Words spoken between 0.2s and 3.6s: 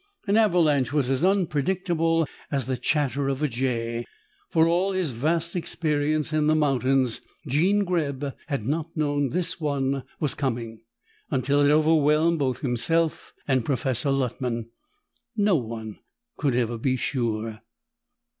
An avalanche was as unpredictable as the chatter of a